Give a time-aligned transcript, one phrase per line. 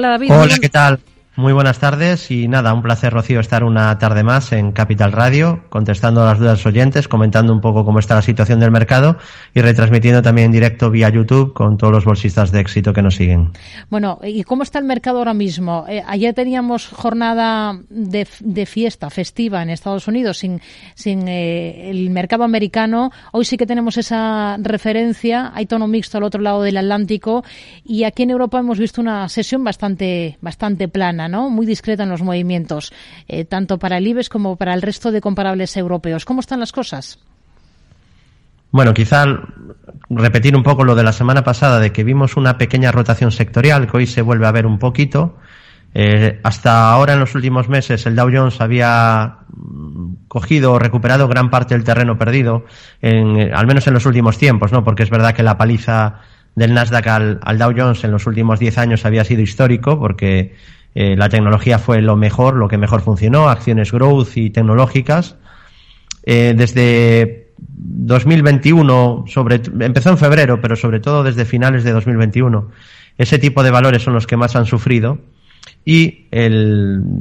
[0.00, 0.30] Hola David.
[0.30, 1.00] Hola, ¿qué tal?
[1.38, 5.62] Muy buenas tardes y nada, un placer, Rocío, estar una tarde más en Capital Radio,
[5.68, 9.18] contestando a las dudas oyentes, comentando un poco cómo está la situación del mercado
[9.54, 13.14] y retransmitiendo también en directo vía YouTube con todos los bolsistas de éxito que nos
[13.14, 13.52] siguen.
[13.88, 15.84] Bueno, ¿y cómo está el mercado ahora mismo?
[15.88, 20.58] Eh, ayer teníamos jornada de, fiesta, festiva en Estados Unidos, sin,
[21.06, 23.12] eh, el mercado americano.
[23.30, 27.44] Hoy sí que tenemos esa referencia, hay tono mixto al otro lado del Atlántico
[27.84, 31.27] y aquí en Europa hemos visto una sesión bastante, bastante plana.
[31.28, 32.92] Muy discreta en los movimientos,
[33.28, 36.24] eh, tanto para el IBEX como para el resto de comparables europeos.
[36.24, 37.18] ¿Cómo están las cosas?
[38.70, 39.24] Bueno, quizá
[40.10, 43.90] repetir un poco lo de la semana pasada, de que vimos una pequeña rotación sectorial,
[43.90, 45.36] que hoy se vuelve a ver un poquito.
[45.94, 49.38] Eh, hasta ahora, en los últimos meses, el Dow Jones había
[50.28, 52.66] cogido o recuperado gran parte del terreno perdido,
[53.00, 54.84] en, al menos en los últimos tiempos, ¿no?
[54.84, 56.20] Porque es verdad que la paliza
[56.54, 60.54] del Nasdaq al, al Dow Jones en los últimos 10 años había sido histórico, porque
[61.00, 65.36] eh, la tecnología fue lo mejor, lo que mejor funcionó, acciones growth y tecnológicas.
[66.24, 72.72] Eh, desde 2021, sobre, empezó en febrero, pero sobre todo desde finales de 2021,
[73.16, 75.20] ese tipo de valores son los que más han sufrido
[75.84, 76.26] y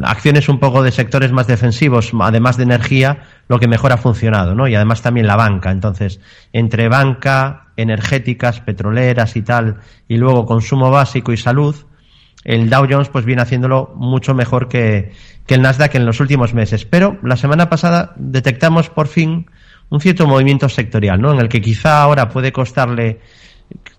[0.01, 4.55] acciones un poco de sectores más defensivos, además de energía, lo que mejor ha funcionado,
[4.55, 4.67] ¿no?
[4.67, 5.69] Y además también la banca.
[5.69, 6.19] Entonces,
[6.51, 11.75] entre banca, energéticas, petroleras y tal, y luego consumo básico y salud,
[12.47, 15.11] el Dow Jones pues viene haciéndolo mucho mejor que,
[15.47, 16.85] el Nasdaq en los últimos meses.
[16.85, 19.47] Pero la semana pasada detectamos por fin
[19.89, 21.33] un cierto movimiento sectorial, ¿no?
[21.33, 23.19] En el que quizá ahora puede costarle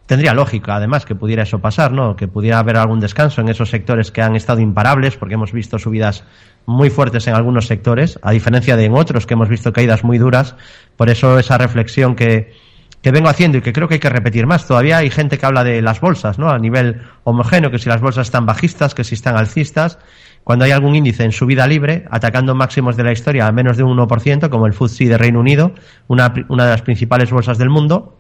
[0.07, 2.17] tendría lógica además que pudiera eso pasar, ¿no?
[2.17, 5.79] Que pudiera haber algún descanso en esos sectores que han estado imparables porque hemos visto
[5.79, 6.25] subidas
[6.65, 10.17] muy fuertes en algunos sectores, a diferencia de en otros que hemos visto caídas muy
[10.17, 10.57] duras.
[10.97, 12.55] Por eso esa reflexión que
[13.03, 14.67] que vengo haciendo y que creo que hay que repetir más.
[14.67, 16.51] Todavía hay gente que habla de las bolsas, ¿no?
[16.51, 19.99] A nivel homogéneo, que si las bolsas están bajistas, que si están alcistas.
[20.45, 23.83] Cuando hay algún índice en subida libre, atacando máximos de la historia a menos de
[23.83, 25.73] un 1%, como el FTSE de Reino Unido,
[26.07, 28.17] una, una de las principales bolsas del mundo.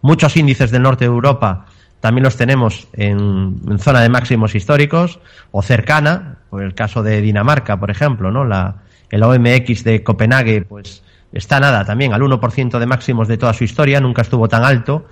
[0.00, 1.66] Muchos índices del norte de Europa
[2.00, 5.20] también los tenemos en, zona de máximos históricos
[5.52, 8.44] o cercana, por el caso de Dinamarca, por ejemplo, ¿no?
[8.44, 8.76] La,
[9.10, 13.64] el OMX de Copenhague, pues está nada también al 1% de máximos de toda su
[13.64, 15.06] historia, nunca estuvo tan alto.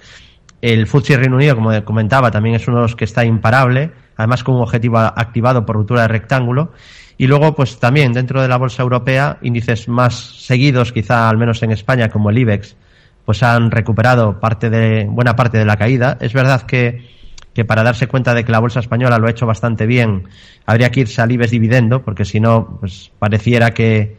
[0.61, 4.43] El FTSE Reino Unido, como comentaba, también es uno de los que está imparable, además
[4.43, 6.73] con un objetivo activado por ruptura de rectángulo.
[7.17, 11.63] Y luego, pues también dentro de la bolsa europea, índices más seguidos, quizá al menos
[11.63, 12.77] en España, como el IBEX,
[13.25, 16.17] pues han recuperado parte de, buena parte de la caída.
[16.21, 17.09] Es verdad que,
[17.55, 20.29] que para darse cuenta de que la bolsa española lo ha hecho bastante bien,
[20.67, 24.17] habría que irse al IBEX dividendo, porque si no, pues pareciera que,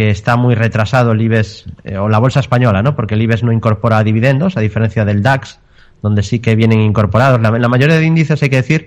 [0.00, 2.96] que está muy retrasado el IBEX eh, o la bolsa española, ¿no?
[2.96, 5.58] Porque el IBEX no incorpora dividendos, a diferencia del DAX,
[6.00, 7.38] donde sí que vienen incorporados.
[7.42, 8.86] La, la mayoría de índices hay que decir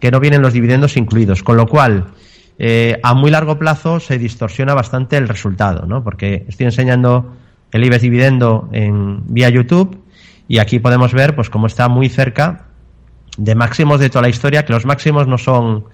[0.00, 2.08] que no vienen los dividendos incluidos, con lo cual
[2.58, 6.04] eh, a muy largo plazo se distorsiona bastante el resultado, ¿no?
[6.04, 7.34] Porque estoy enseñando
[7.72, 10.04] el IBEX dividendo en vía YouTube
[10.46, 12.66] y aquí podemos ver pues cómo está muy cerca
[13.38, 15.86] de máximos de toda la historia, que los máximos no son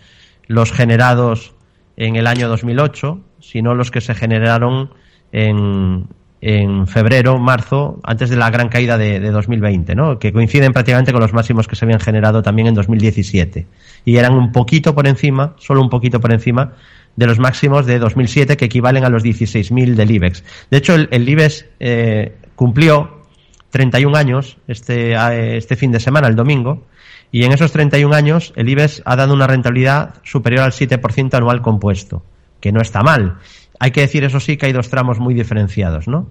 [0.48, 1.54] los generados
[1.96, 4.90] en el año 2008, sino los que se generaron
[5.32, 6.06] en,
[6.40, 10.18] en febrero, marzo, antes de la gran caída de, de, 2020, ¿no?
[10.18, 13.66] que coinciden prácticamente con los máximos que se habían generado también en 2017.
[14.04, 16.72] Y eran un poquito por encima, solo un poquito por encima,
[17.16, 20.44] de los máximos de 2007, que equivalen a los 16.000 del IBEX.
[20.70, 23.22] De hecho, el, el IBEX eh, cumplió
[23.70, 25.14] 31 años este,
[25.56, 26.84] este fin de semana, el domingo,
[27.32, 31.60] y en esos 31 años el IBEX ha dado una rentabilidad superior al 7% anual
[31.60, 32.22] compuesto,
[32.60, 33.36] que no está mal.
[33.78, 36.28] Hay que decir, eso sí, que hay dos tramos muy diferenciados, ¿no?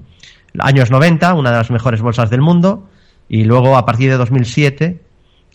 [0.60, 2.88] Años 90, una de las mejores bolsas del mundo,
[3.28, 5.02] y luego a partir de 2007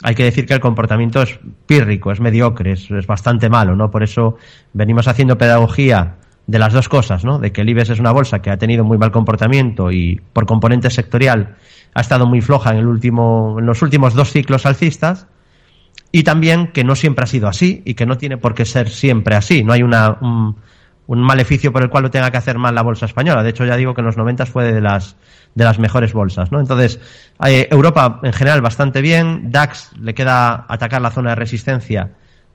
[0.02, 3.90] hay que decir que el comportamiento es pírrico, es mediocre, es, bastante malo, ¿no?
[3.90, 4.36] Por eso
[4.72, 6.16] venimos haciendo pedagogía
[6.46, 7.38] de las dos cosas, ¿no?
[7.38, 10.46] De que el IBEX es una bolsa que ha tenido muy mal comportamiento y por
[10.46, 11.56] componente sectorial
[11.94, 15.26] ha estado muy floja en, el último, en los últimos dos ciclos alcistas
[16.12, 18.88] y también que no siempre ha sido así y que no tiene por qué ser
[18.88, 19.62] siempre así.
[19.62, 20.56] No hay una, un,
[21.06, 23.42] un maleficio por el cual lo tenga que hacer mal la bolsa española.
[23.42, 25.16] De hecho, ya digo que en los 90 fue de las,
[25.54, 26.52] de las mejores bolsas.
[26.52, 26.60] ¿no?
[26.60, 27.00] Entonces,
[27.46, 29.50] eh, Europa en general bastante bien.
[29.50, 32.10] DAX le queda atacar la zona de resistencia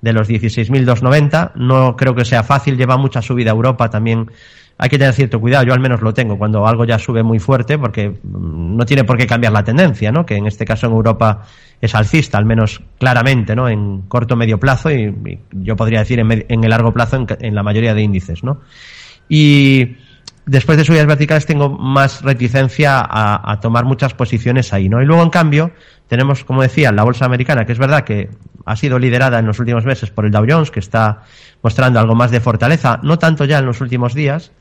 [0.06, 1.54] de los 16.290.
[1.56, 4.30] No creo que sea fácil, lleva mucha subida a Europa también
[4.78, 7.40] hay que tener cierto cuidado, yo al menos lo tengo cuando algo ya sube muy
[7.40, 10.26] fuerte, porque mm, no tiene por qué cambiar la tendencia, ¿no?
[10.26, 11.44] Que en este caso en Europa
[11.80, 13.70] es alcista, al menos claramente, ¿no?
[13.70, 17.56] En corto medio plazo y, yo podría decir en, en, el largo plazo en, en,
[17.56, 18.60] la mayoría de índices, ¿no?
[19.30, 19.96] Y
[20.46, 25.02] después de subidas verticales tengo más reticencia a, tomar muchas posiciones ahí, ¿no?
[25.02, 25.72] Y luego, en cambio,
[26.08, 28.30] tenemos, como decía, la bolsa americana, que es verdad que
[28.66, 31.24] ha sido liderada en los últimos meses por el Dow Jones, que está
[31.62, 34.52] mostrando algo más de fortaleza, no tanto ya en los últimos días,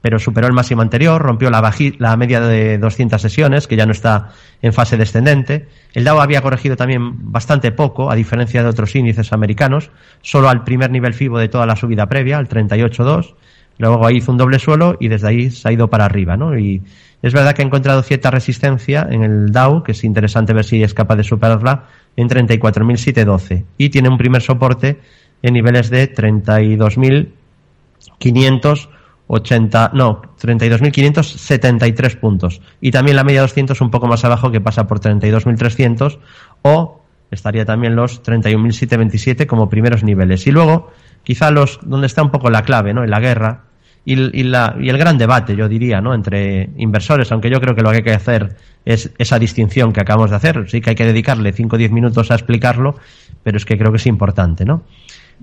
[0.00, 3.92] pero superó el máximo anterior, rompió la, la media de 200 sesiones, que ya no
[3.92, 4.30] está
[4.62, 5.68] en fase descendente.
[5.92, 9.90] El Dow había corregido también bastante poco, a diferencia de otros índices americanos,
[10.22, 13.34] solo al primer nivel FIBO de toda la subida previa, al 38.2.
[13.78, 16.58] Luego ahí hizo un doble suelo y desde ahí se ha ido para arriba, ¿no?
[16.58, 16.82] Y
[17.22, 20.82] es verdad que ha encontrado cierta resistencia en el Dow, que es interesante ver si
[20.82, 21.84] es capaz de superarla,
[22.16, 23.64] en 34.712.
[23.76, 25.00] Y tiene un primer soporte
[25.42, 28.88] en niveles de 32.500
[29.28, 32.60] 80, no, 32.573 puntos.
[32.80, 36.18] Y también la media 200 un poco más abajo que pasa por 32.300
[36.62, 40.46] o estaría también los 31.727 como primeros niveles.
[40.46, 40.90] Y luego,
[41.22, 43.04] quizá los, donde está un poco la clave, ¿no?
[43.04, 43.64] En la guerra
[44.08, 46.14] y, y, la, y el gran debate, yo diría, ¿no?
[46.14, 48.56] Entre inversores, aunque yo creo que lo que hay que hacer
[48.86, 50.64] es esa distinción que acabamos de hacer.
[50.70, 52.96] Sí que hay que dedicarle 5 o 10 minutos a explicarlo,
[53.42, 54.84] pero es que creo que es importante, ¿no?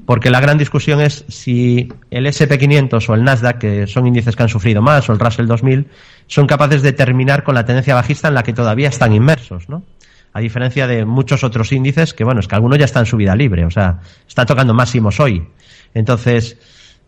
[0.06, 4.44] porque la gran discusión es si el SP500 o el Nasdaq, que son índices que
[4.44, 5.88] han sufrido más, o el Russell 2000,
[6.28, 9.84] son capaces de terminar con la tendencia bajista en la que todavía están inmersos, ¿no?
[10.34, 13.36] A diferencia de muchos otros índices que, bueno, es que algunos ya están en subida
[13.36, 15.48] libre, o sea, está tocando máximos hoy.
[15.94, 16.58] Entonces,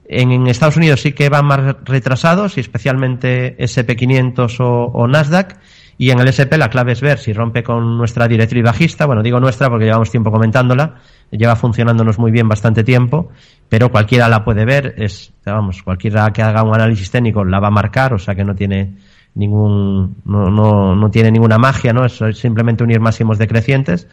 [0.08, 5.58] en, Estados Unidos sí que van más retrasados, y especialmente SP500 o, o Nasdaq,
[5.98, 9.24] y en el SP la clave es ver si rompe con nuestra directriz bajista, bueno,
[9.24, 10.96] digo nuestra porque llevamos tiempo comentándola,
[11.32, 13.30] lleva funcionándonos muy bien bastante tiempo,
[13.68, 17.68] pero cualquiera la puede ver, es, vamos, cualquiera que haga un análisis técnico la va
[17.68, 18.96] a marcar, o sea que no tiene
[19.34, 22.06] ningún, no, no, no tiene ninguna magia, ¿no?
[22.06, 24.08] Es simplemente unir máximos decrecientes.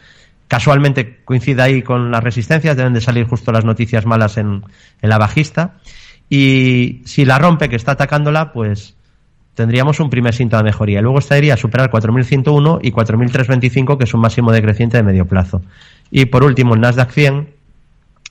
[0.55, 4.63] Casualmente coincide ahí con las resistencias, deben de salir justo las noticias malas en,
[5.01, 5.73] en la bajista.
[6.29, 8.95] Y si la rompe, que está atacándola, pues
[9.53, 11.01] tendríamos un primer síntoma de mejoría.
[11.01, 15.61] Luego estaría a superar 4.101 y 4.325, que es un máximo decreciente de medio plazo.
[16.09, 17.49] Y por último, el Nasdaq 100,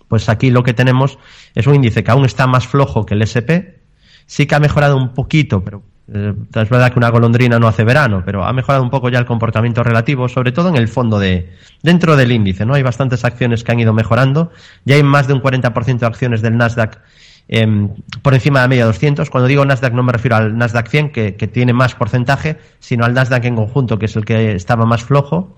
[0.09, 1.19] pues aquí lo que tenemos
[1.55, 3.85] es un índice que aún está más flojo que el SP.
[4.25, 8.23] Sí que ha mejorado un poquito, pero es verdad que una golondrina no hace verano,
[8.25, 11.51] pero ha mejorado un poco ya el comportamiento relativo, sobre todo en el fondo de,
[11.83, 12.75] dentro del índice, ¿no?
[12.75, 14.51] Hay bastantes acciones que han ido mejorando.
[14.85, 17.01] Ya hay más de un 40% de acciones del Nasdaq
[17.47, 17.91] Em,
[18.23, 19.29] por encima de la media 200.
[19.29, 23.15] Cuando digo Nasdaq no me refiero al Nasdaq 100, que, tiene más porcentaje, sino al
[23.15, 25.57] Nasdaq en conjunto, que es el que estaba más flojo.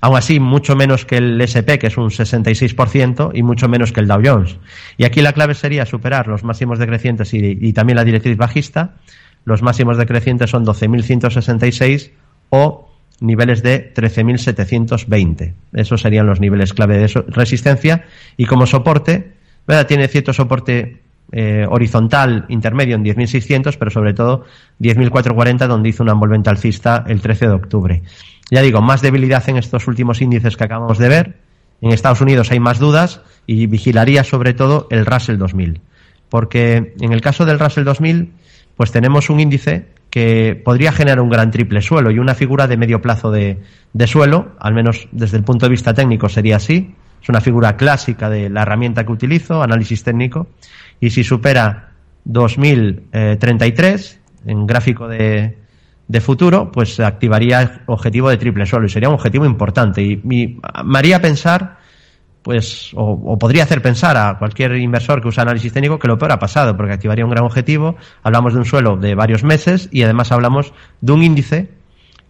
[0.00, 4.00] Aún así, mucho menos que el SP, que es un 66%, y mucho menos que
[4.00, 4.56] el Dow Jones.
[4.96, 8.96] Y aquí la clave sería superar los máximos decrecientes y, y también la directriz bajista.
[9.44, 12.10] Los máximos decrecientes son 12.166
[12.50, 12.88] o
[13.20, 15.54] niveles de 13.720.
[15.72, 18.04] Esos serían los niveles clave de resistencia.
[18.36, 19.32] Y como soporte,
[19.66, 19.86] ¿verdad?
[19.86, 24.44] tiene cierto soporte eh, horizontal intermedio en 10.600, pero sobre todo
[24.80, 28.02] 10.440, donde hizo una envolvente alcista el 13 de octubre.
[28.50, 31.36] Ya digo, más debilidad en estos últimos índices que acabamos de ver.
[31.80, 35.80] En Estados Unidos hay más dudas y vigilaría sobre todo el Russell 2000.
[36.28, 38.30] Porque en el caso del Russell 2000,
[38.76, 42.76] pues tenemos un índice que podría generar un gran triple suelo y una figura de
[42.76, 46.94] medio plazo de, de suelo, al menos desde el punto de vista técnico sería así.
[47.22, 50.48] Es una figura clásica de la herramienta que utilizo, análisis técnico,
[51.00, 51.92] y si supera
[52.24, 55.56] 2033 en gráfico de,
[56.08, 60.02] de futuro, pues activaría el objetivo de triple suelo y sería un objetivo importante.
[60.02, 61.78] Y, me haría pensar,
[62.42, 66.32] pues, o, podría hacer pensar a cualquier inversor que usa análisis técnico que lo peor
[66.32, 67.96] ha pasado, porque activaría un gran objetivo.
[68.22, 71.70] Hablamos de un suelo de varios meses y además hablamos de un índice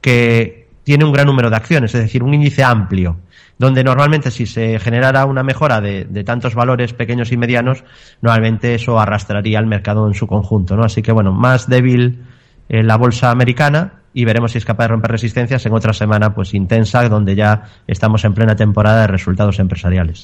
[0.01, 3.17] que tiene un gran número de acciones, es decir, un índice amplio
[3.63, 7.85] donde normalmente si se generara una mejora de, tantos valores pequeños y medianos,
[8.21, 10.83] normalmente eso arrastraría al mercado en su conjunto, ¿no?
[10.83, 12.25] Así que bueno, más débil
[12.73, 16.35] eh, la bolsa americana y veremos si es capaz de romper resistencias en otra semana
[16.35, 20.21] pues intensa donde ya estamos en plena temporada de resultados empresariales.